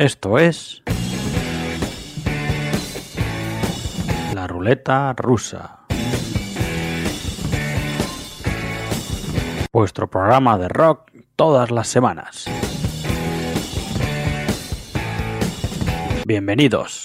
[0.00, 0.82] Esto es
[4.34, 5.80] la ruleta rusa.
[9.70, 12.46] Vuestro programa de rock todas las semanas.
[16.24, 17.02] Bienvenidos.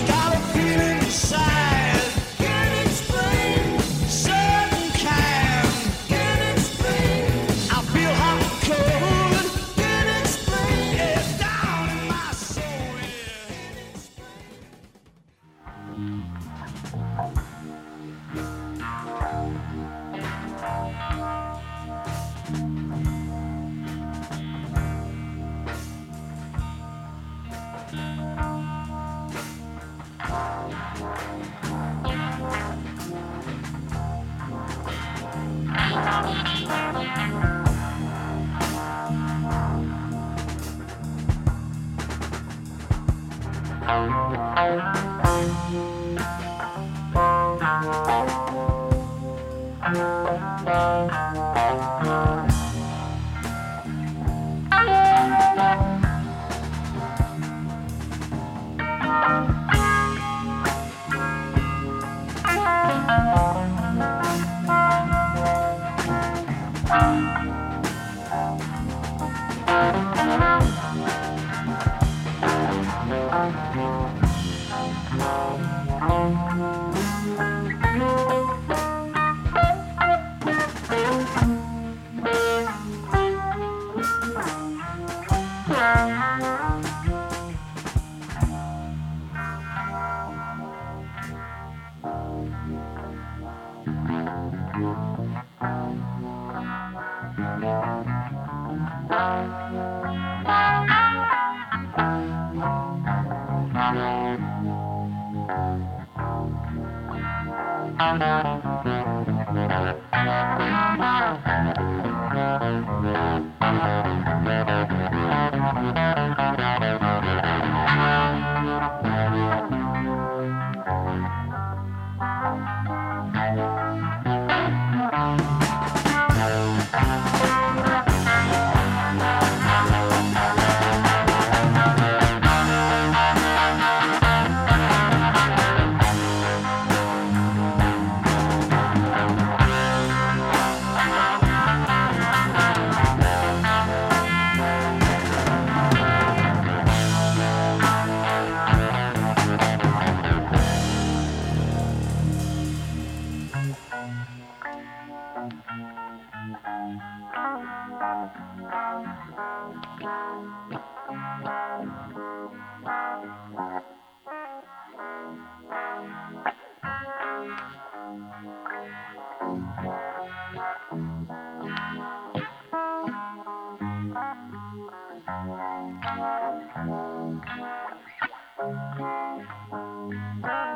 [179.35, 180.74] Música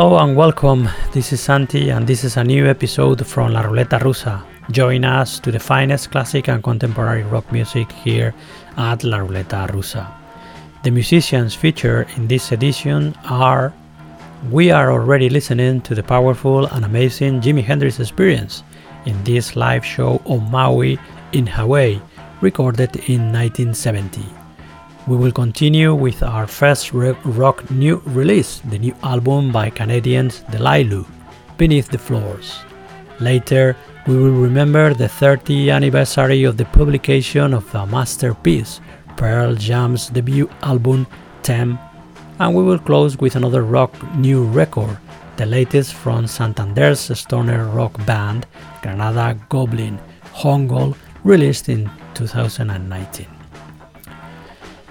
[0.00, 0.88] Hello and welcome.
[1.12, 4.42] This is Santi, and this is a new episode from La Ruleta Rusa.
[4.70, 8.32] Join us to the finest classic and contemporary rock music here
[8.78, 10.10] at La Ruleta Rusa.
[10.84, 13.74] The musicians featured in this edition are
[14.50, 18.62] We are already listening to the powerful and amazing Jimi Hendrix experience
[19.04, 20.98] in this live show on Maui
[21.32, 22.00] in Hawaii,
[22.40, 24.39] recorded in 1970.
[25.10, 31.04] We will continue with our first rock new release, the new album by Canadians Deliluh,
[31.56, 32.60] Beneath the Floors.
[33.18, 33.74] Later,
[34.06, 38.80] we will remember the 30th anniversary of the publication of the masterpiece,
[39.16, 41.08] Pearl Jam's debut album,
[41.42, 41.76] Ten,
[42.38, 44.96] and we will close with another rock new record,
[45.38, 48.46] the latest from Santander's stoner rock band,
[48.80, 49.98] Granada Goblin,
[50.34, 53.39] Hongol, released in 2019.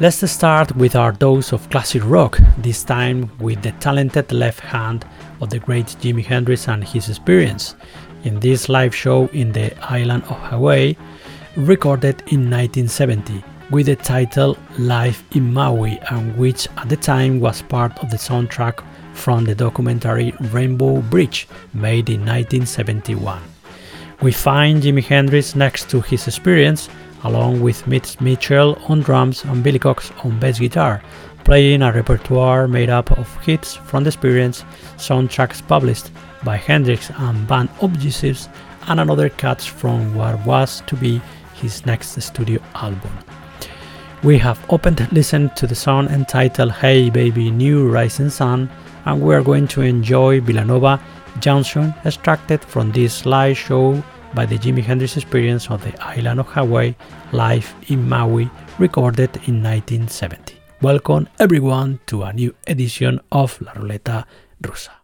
[0.01, 5.06] Let's start with our dose of classic rock, this time with the talented left hand
[5.42, 7.75] of the great Jimi Hendrix and his experience
[8.24, 10.96] in this live show in the island of Hawaii,
[11.57, 17.62] recorded in 1970 with the title Live in Maui, and which at the time was
[17.62, 18.81] part of the soundtrack
[19.13, 23.42] from the documentary Rainbow Bridge, made in 1971.
[24.22, 26.88] We find Jimi Hendrix next to his experience
[27.24, 31.01] along with Mitch Mitchell on drums and Billy Cox on bass guitar,
[31.44, 34.63] playing a repertoire made up of hits from the experience,
[34.98, 36.12] soundtracks published
[36.44, 38.50] by Hendrix and band Objectives,
[38.88, 41.21] and another cuts from what was to be
[41.56, 43.12] his next studio album.
[44.24, 48.69] We have opened listened to the song entitled Hey Baby New Rising Sun,
[49.06, 51.00] and we are going to enjoy Villanova
[51.39, 54.04] Junction extracted from this live show
[54.34, 56.96] by the Jimi Hendrix Experience on the island of Hawaii
[57.31, 60.56] live in Maui, recorded in 1970.
[60.81, 64.26] Welcome everyone to a new edition of La Ruleta
[64.62, 64.99] Rusa.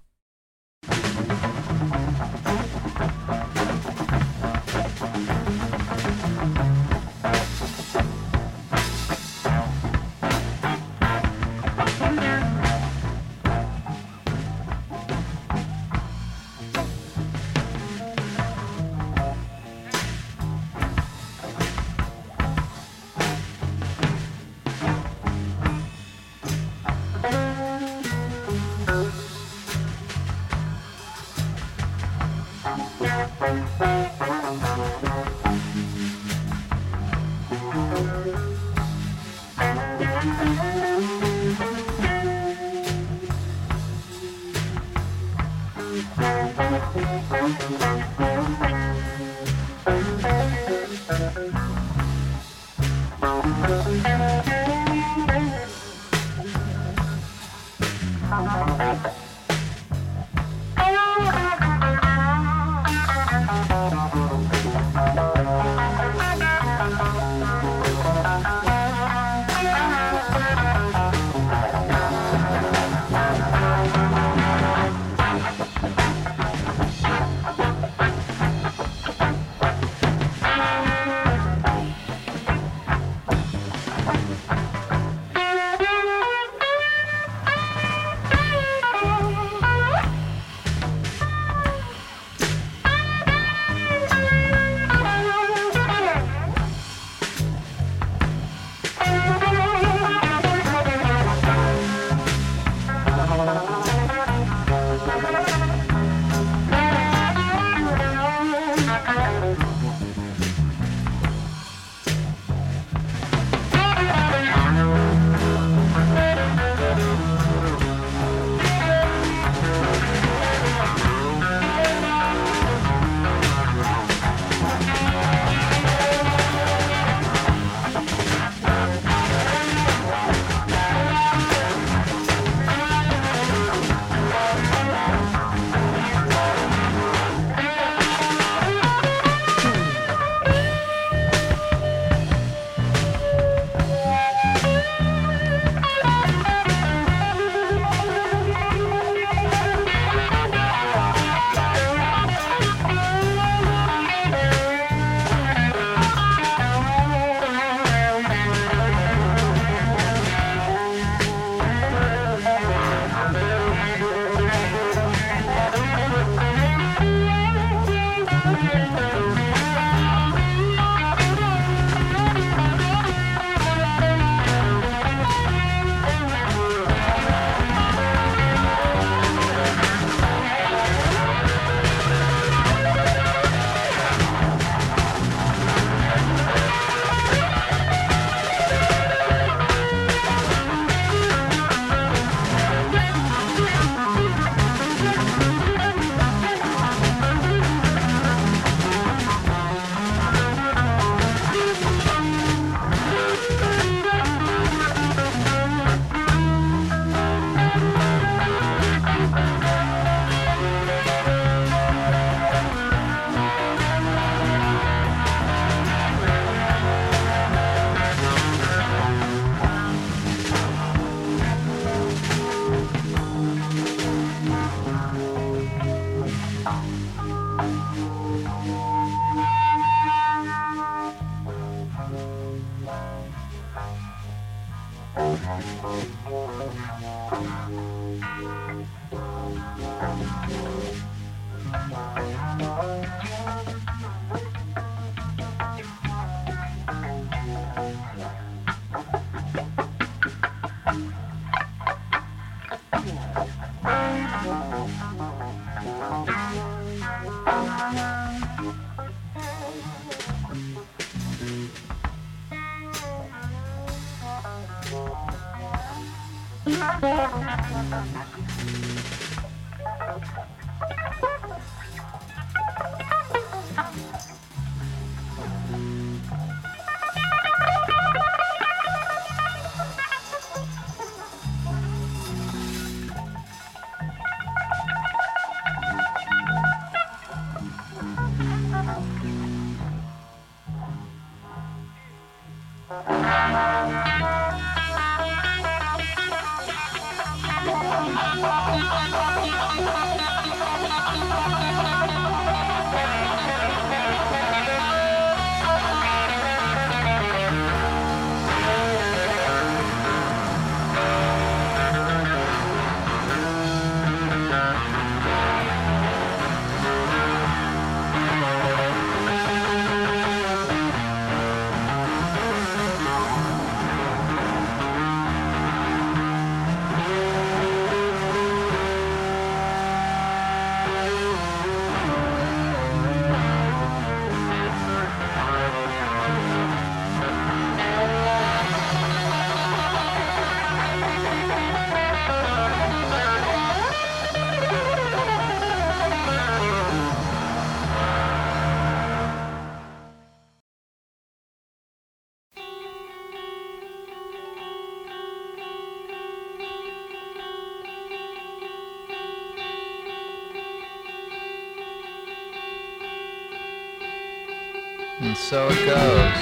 [365.45, 366.41] So it goes,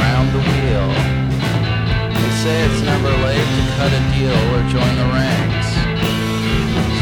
[0.00, 0.88] round the wheel.
[2.16, 5.68] They say it's never late to cut a deal or join the ranks.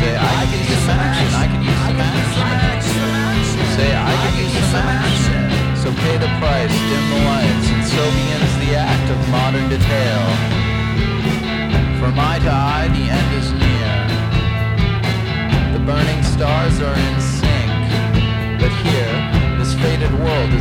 [0.03, 1.79] Say I could use some action, I could use
[2.35, 2.99] some action.
[3.79, 5.39] Say I could use some action.
[5.79, 10.26] So pay the price, dim the lights, and so begins the act of modern detail.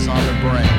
[0.05, 0.69] Is on the brink.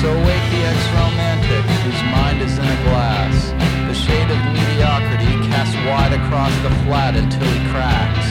[0.00, 3.36] So wake the ex-romantic whose mind is in a glass.
[3.88, 8.28] The shade of mediocrity casts wide across the flat until he cracks.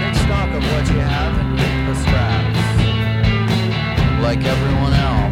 [0.00, 2.62] Take stock of what you have and rip the scraps.
[4.22, 5.23] Like everyone else.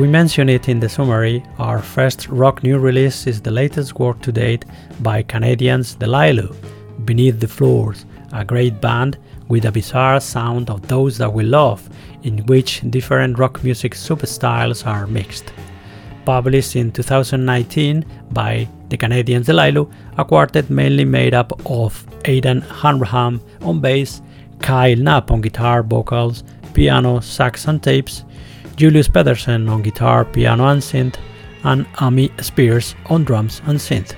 [0.00, 4.22] We mentioned it in the summary, our first rock new release is the latest work
[4.22, 4.64] to date
[5.00, 6.56] by Canadians Deliluh,
[7.04, 11.86] Beneath the Floors, a great band with a bizarre sound of those that we love,
[12.22, 15.52] in which different rock music substyles are mixed.
[16.24, 23.38] Published in 2019 by the Canadians Deliluh, a quartet mainly made up of Aidan Hanrahan
[23.60, 24.22] on bass,
[24.60, 28.24] Kyle Knapp on guitar, vocals, piano, sax, and tapes,
[28.80, 31.16] Julius Pedersen on guitar, piano, and synth,
[31.64, 34.14] and Amy Spears on drums and synth.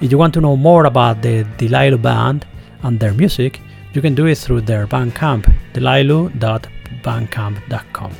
[0.00, 2.46] If you want to know more about the Deliluh band
[2.84, 3.60] and their music,
[3.94, 8.12] you can do it through their Bandcamp, deliluh.bandcamp.com.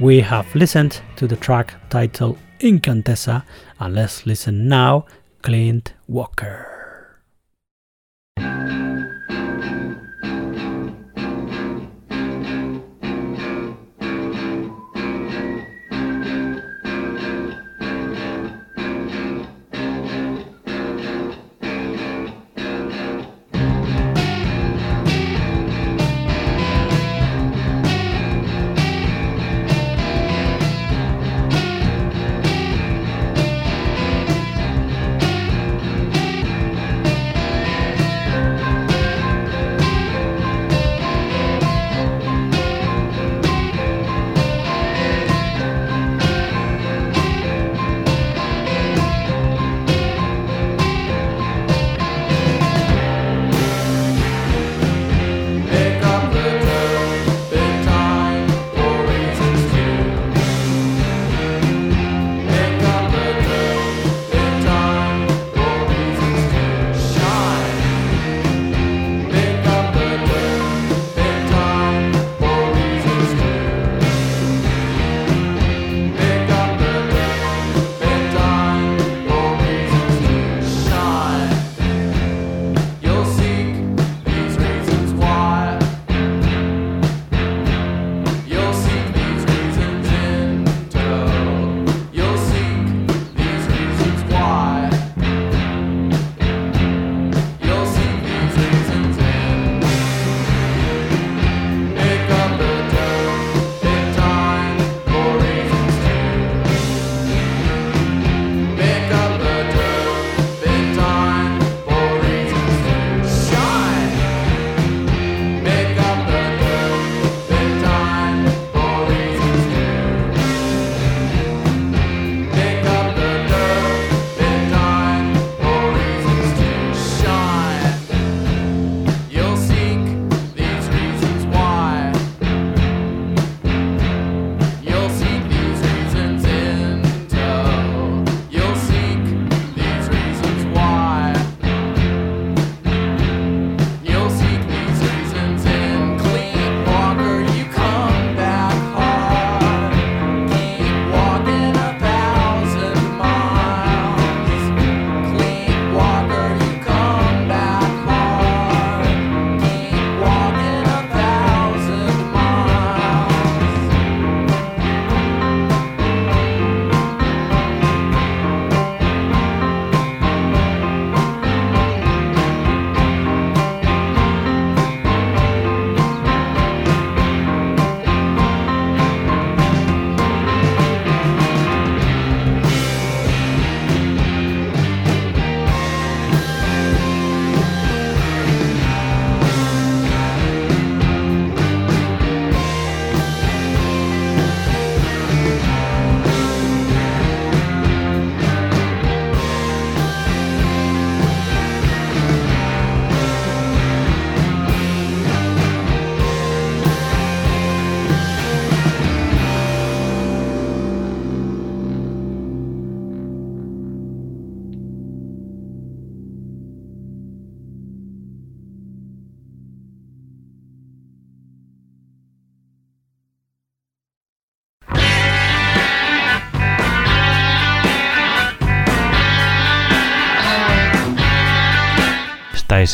[0.00, 3.42] We have listened to the track titled Incantessa,
[3.80, 5.04] and let's listen now,
[5.42, 6.67] Clint Walker.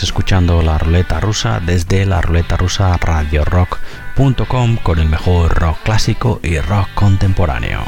[0.03, 6.41] Escuchando la ruleta rusa desde la ruleta rusa radio rock.com con el mejor rock clásico
[6.43, 7.85] y rock contemporáneo.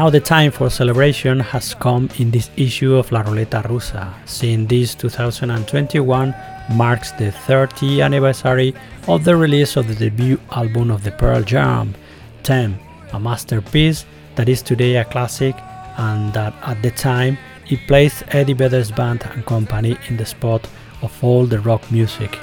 [0.00, 4.66] Now the time for celebration has come in this issue of La Ruleta Rusa, since
[4.66, 6.34] this 2021
[6.72, 8.74] marks the 30th anniversary
[9.06, 11.94] of the release of the debut album of the Pearl Jam,
[12.42, 12.78] Ten,
[13.12, 15.54] a masterpiece that is today a classic
[15.98, 17.36] and that at the time
[17.68, 20.66] it placed Eddie Vedder's band and company in the spot
[21.02, 22.38] of all the rock music.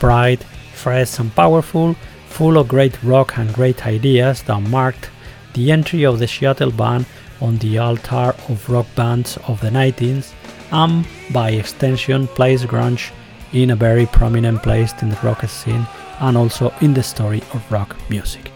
[0.00, 1.94] Bright, fresh, and powerful,
[2.30, 5.10] full of great rock and great ideas that marked
[5.56, 7.06] the entry of the Seattle band
[7.40, 10.32] on the altar of rock bands of the 90s
[10.70, 13.10] and, by extension, placed grunge
[13.52, 15.86] in a very prominent place in the rock scene
[16.20, 18.52] and also in the story of rock music.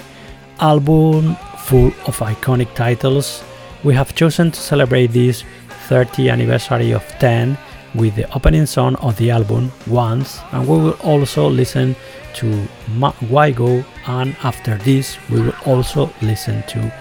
[0.60, 3.42] Album full of iconic titles,
[3.82, 5.44] we have chosen to celebrate this
[5.88, 7.56] 30th anniversary of 10
[7.94, 11.96] with the opening song of the album Once, and we will also listen
[12.34, 16.92] to Ma- Why Go, and after this, we will also listen to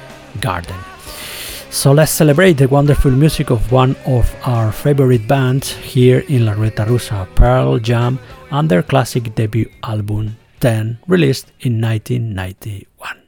[0.41, 0.75] Garden.
[1.69, 6.53] So let's celebrate the wonderful music of one of our favorite bands here in La
[6.53, 8.17] Ruleta Rusa, Pearl Jam,
[8.49, 13.18] and their classic debut album 10, released in 1991.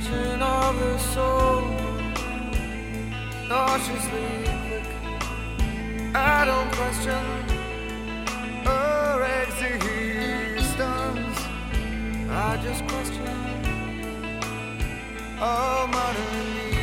[0.00, 1.62] reflection of the soul,
[3.48, 4.86] nauseously quick.
[6.14, 7.24] I don't question
[8.64, 9.22] her
[9.62, 11.38] existence.
[12.30, 13.36] I just question
[15.40, 16.79] all modern needs.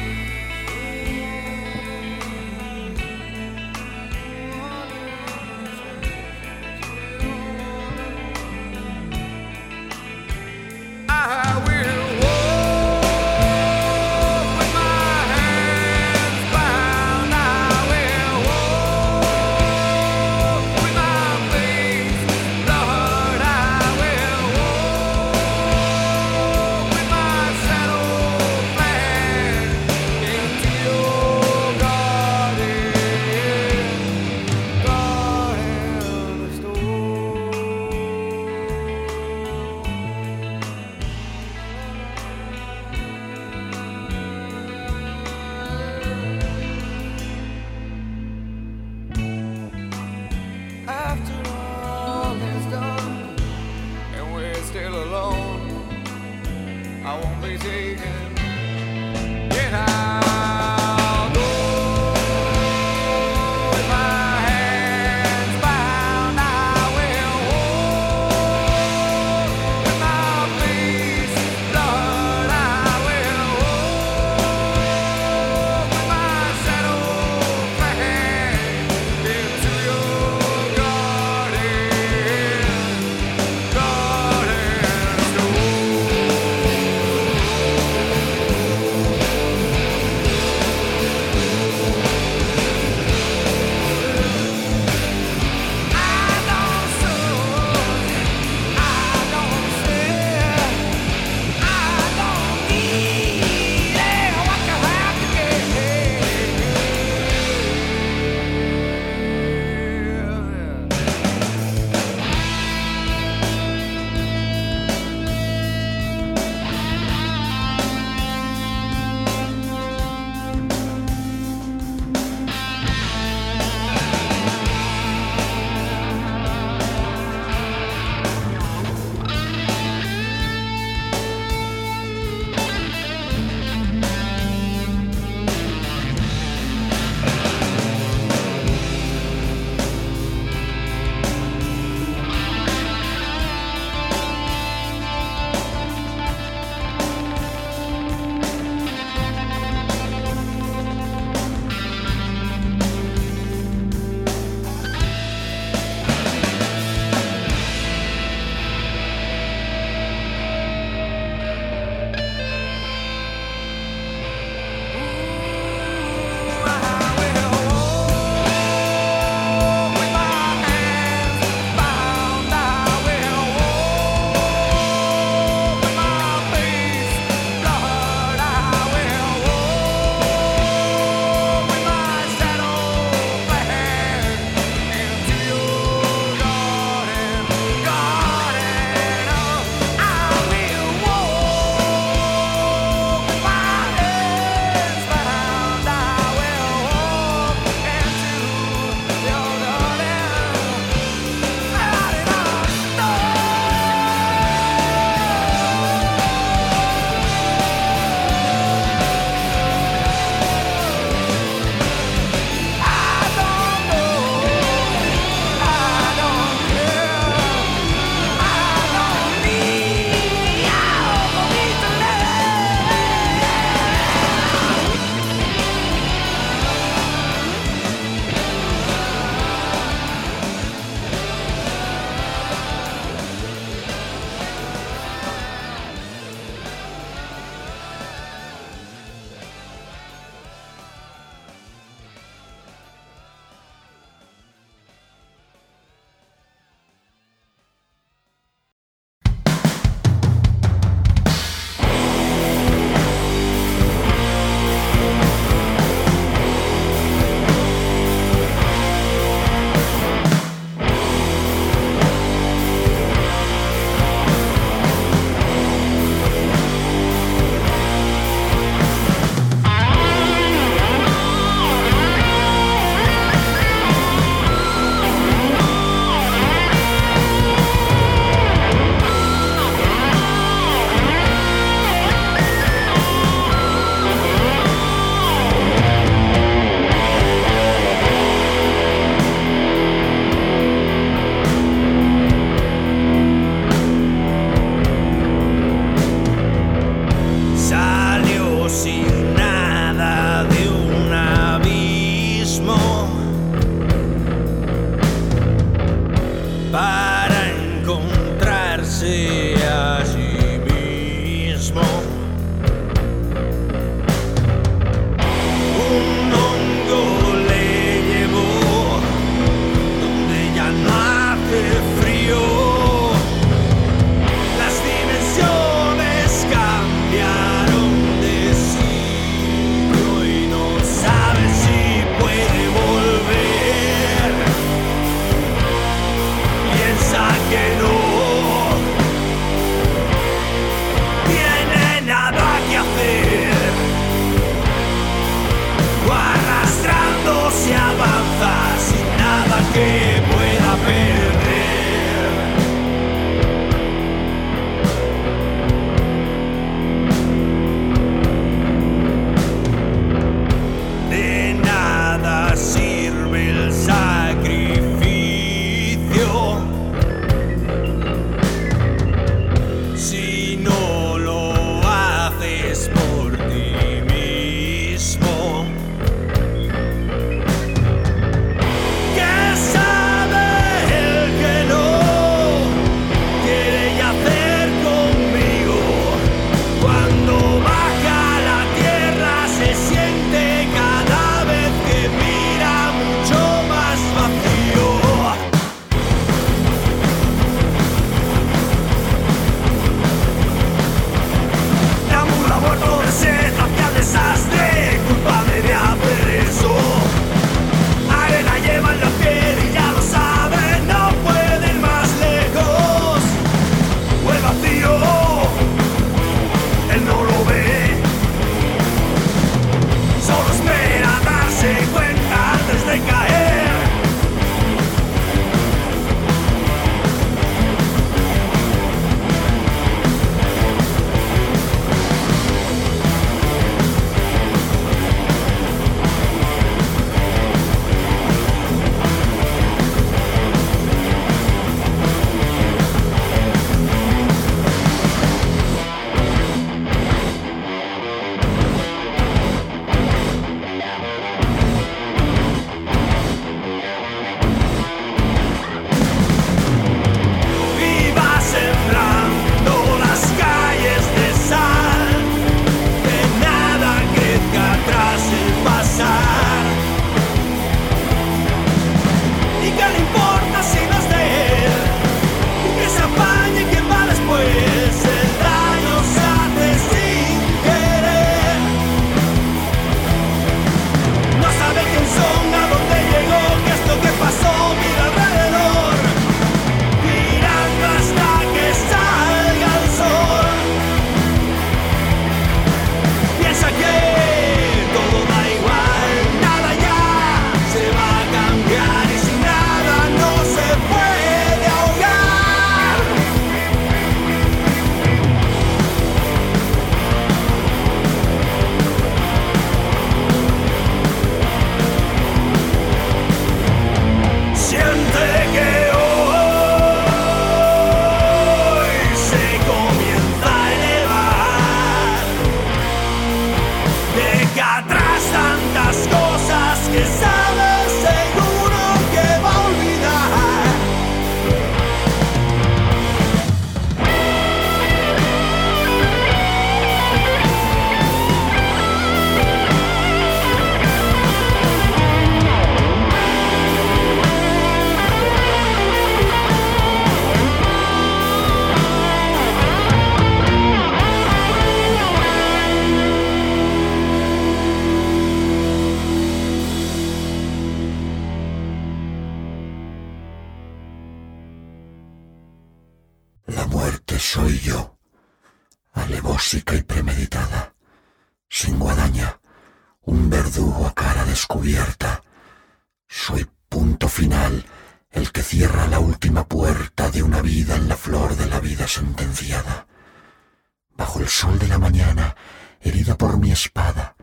[582.82, 584.15] Herida por mi espada,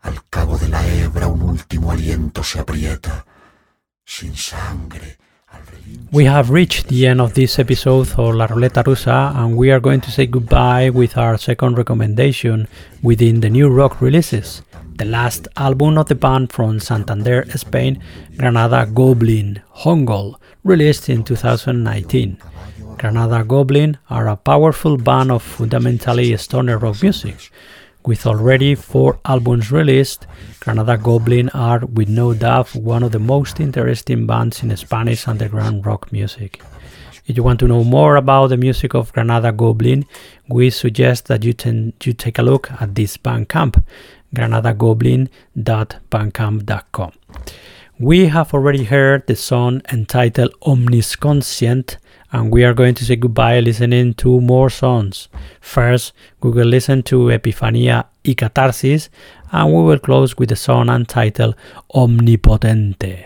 [0.00, 3.26] al cabo de la hebra un último aliento se aprieta,
[4.04, 5.18] sin sangre.
[6.12, 9.80] We have reached the end of this episode of La Ruleta Rusa, and we are
[9.80, 12.68] going to say goodbye with our second recommendation
[13.02, 14.62] within the new rock releases.
[14.96, 18.02] The last album of the band from Santander, Spain,
[18.36, 22.38] Granada Goblin, Hongol, released in 2019.
[22.98, 27.52] Granada Goblin are a powerful band of fundamentally stoner rock music.
[28.06, 30.26] With already four albums released,
[30.60, 35.84] Granada Goblin are, with no doubt, one of the most interesting bands in Spanish underground
[35.84, 36.62] rock music.
[37.26, 40.06] If you want to know more about the music of Granada Goblin,
[40.48, 43.84] we suggest that you, ten, you take a look at this Bandcamp,
[44.34, 47.12] granadagoblin.bandcamp.com.
[47.98, 51.96] We have already heard the song entitled Omnisconscient,
[52.36, 55.28] and we are going to say goodbye listening to more songs.
[55.62, 56.12] First,
[56.42, 59.08] we will listen to Epifania y Catarsis,
[59.52, 61.56] and we will close with the song entitled
[61.94, 63.24] Omnipotente.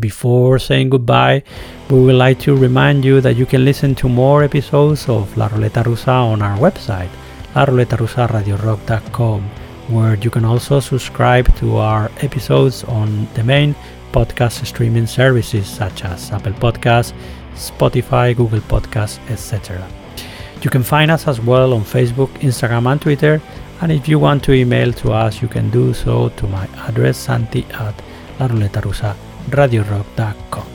[0.00, 1.42] Before saying goodbye,
[1.90, 5.48] we would like to remind you that you can listen to more episodes of La
[5.48, 7.10] Ruleta Rusa on our website,
[7.54, 9.42] laruletarusaradiorock.com,
[9.88, 13.74] where you can also subscribe to our episodes on the main
[14.10, 17.12] podcast streaming services such as Apple Podcasts,
[17.54, 19.88] Spotify, Google Podcasts, etc.
[20.62, 23.40] You can find us as well on Facebook, Instagram, and Twitter.
[23.80, 27.18] And if you want to email to us, you can do so to my address
[27.18, 28.00] santi at
[28.38, 30.66] laruletarusa.radiorock.com.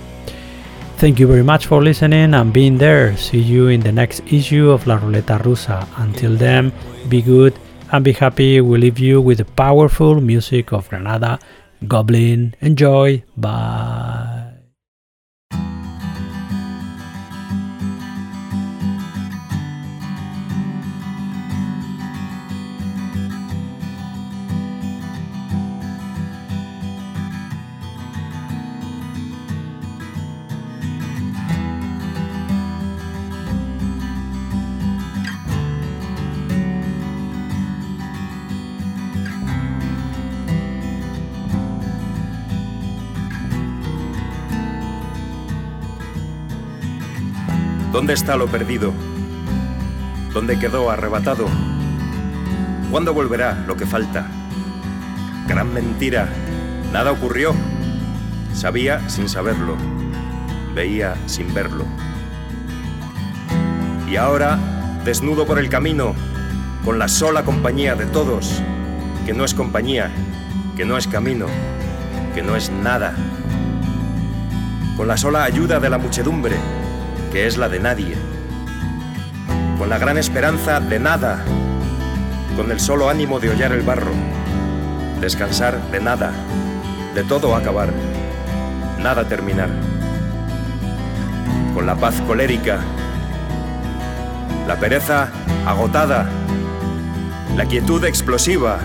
[0.97, 3.15] Thank you very much for listening and being there.
[3.15, 5.87] See you in the next issue of La Ruleta Rusa.
[5.97, 6.71] Until then,
[7.07, 7.53] be good
[7.91, 8.59] and be happy.
[8.61, 11.37] We leave you with the powerful music of Granada
[11.87, 12.55] Goblin.
[12.61, 13.21] Enjoy.
[13.37, 14.36] Bye.
[48.07, 48.93] ¿Dónde está lo perdido?
[50.31, 51.45] ¿Dónde quedó arrebatado?
[52.89, 54.25] ¿Cuándo volverá lo que falta?
[55.45, 56.29] Gran mentira.
[56.93, 57.53] Nada ocurrió.
[58.53, 59.75] Sabía sin saberlo.
[60.73, 61.83] Veía sin verlo.
[64.09, 64.57] Y ahora,
[65.03, 66.15] desnudo por el camino,
[66.85, 68.63] con la sola compañía de todos,
[69.25, 70.11] que no es compañía,
[70.77, 71.47] que no es camino,
[72.33, 73.13] que no es nada.
[74.95, 76.55] Con la sola ayuda de la muchedumbre,
[77.31, 78.15] que es la de nadie.
[79.77, 81.43] Con la gran esperanza de nada.
[82.55, 84.11] Con el solo ánimo de hollar el barro.
[85.21, 86.31] Descansar de nada.
[87.13, 87.89] De todo acabar.
[88.99, 89.69] Nada terminar.
[91.73, 92.79] Con la paz colérica.
[94.67, 95.29] La pereza
[95.65, 96.29] agotada.
[97.55, 98.79] La quietud explosiva.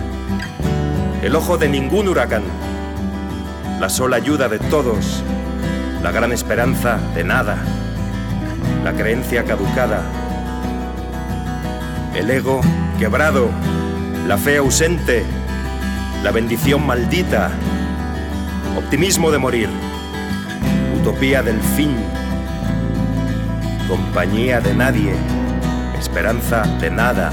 [1.23, 2.43] El ojo de ningún huracán.
[3.81, 5.23] La sola ayuda de todos.
[6.03, 7.59] La gran esperanza de nada
[8.85, 10.03] la creencia caducada,
[12.17, 12.61] el ego
[12.99, 13.49] quebrado,
[14.27, 15.25] la fe ausente,
[16.25, 17.51] la bendición maldita,
[18.77, 19.69] optimismo de morir,
[20.99, 21.95] utopía del fin,
[23.89, 25.13] compañía de nadie,
[25.99, 27.31] esperanza de nada,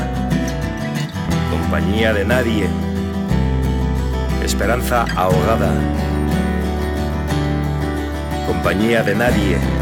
[1.50, 2.68] compañía de nadie,
[4.43, 5.74] esperanza ahogada,
[8.45, 9.79] compañía de nadie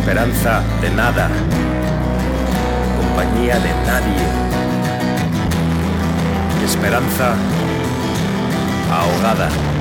[0.00, 1.28] esperanza de nada,
[2.96, 4.24] compañía de nadie,
[6.64, 7.34] esperanza
[8.90, 9.79] ahogada.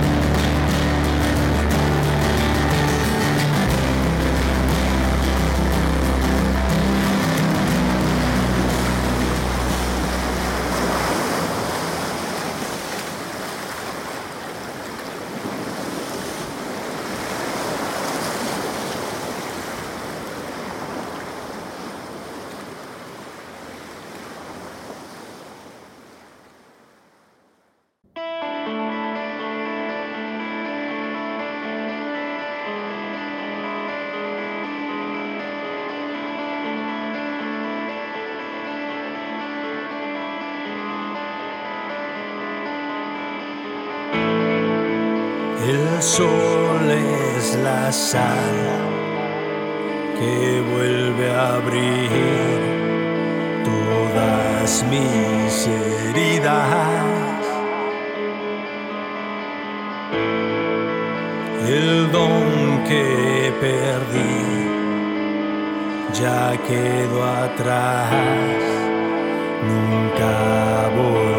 [54.91, 56.57] mis heridas.
[61.67, 64.69] El don que perdí
[66.13, 68.11] ya quedó atrás,
[69.69, 71.38] nunca volverá.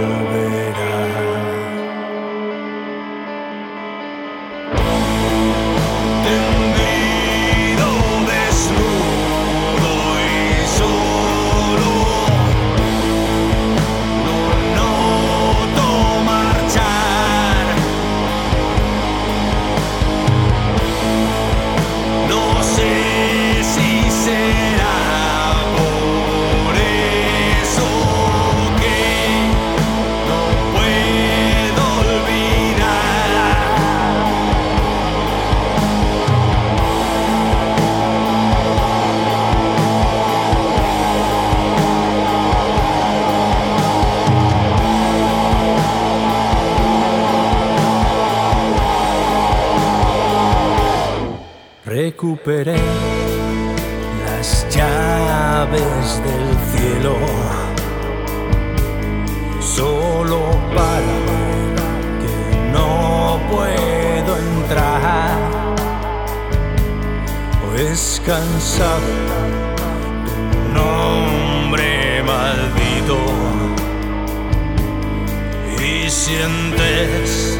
[52.20, 52.76] recuperé
[54.26, 57.16] las llaves del cielo
[59.58, 61.16] solo para
[62.20, 65.38] que no puedo entrar.
[67.64, 69.00] Hoy es cansado
[70.26, 73.16] tu nombre maldito
[75.82, 77.59] y sientes